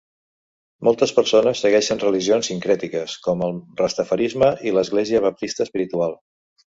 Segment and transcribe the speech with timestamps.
[0.87, 6.17] Moltes persones segueixen religions sincrètiques com el rastafarisme i l'església baptista espiritual.